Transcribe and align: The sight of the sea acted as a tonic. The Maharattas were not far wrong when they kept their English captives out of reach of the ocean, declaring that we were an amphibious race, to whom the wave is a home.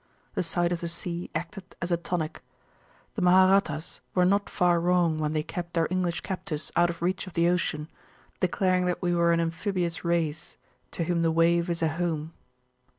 The 0.33 0.41
sight 0.41 0.71
of 0.71 0.79
the 0.81 0.87
sea 0.87 1.29
acted 1.35 1.75
as 1.79 1.91
a 1.91 1.95
tonic. 1.97 2.41
The 3.13 3.21
Maharattas 3.21 3.99
were 4.15 4.25
not 4.25 4.49
far 4.49 4.79
wrong 4.79 5.19
when 5.19 5.33
they 5.33 5.43
kept 5.43 5.75
their 5.75 5.87
English 5.91 6.21
captives 6.21 6.71
out 6.75 6.89
of 6.89 7.03
reach 7.03 7.27
of 7.27 7.33
the 7.33 7.47
ocean, 7.47 7.87
declaring 8.39 8.85
that 8.87 9.03
we 9.03 9.13
were 9.13 9.31
an 9.31 9.39
amphibious 9.39 10.03
race, 10.03 10.57
to 10.89 11.03
whom 11.03 11.21
the 11.21 11.31
wave 11.31 11.69
is 11.69 11.83
a 11.83 11.87
home. 11.87 12.33